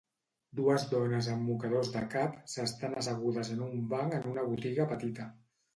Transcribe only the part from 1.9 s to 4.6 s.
de cap s'estan assegudes en un banc en una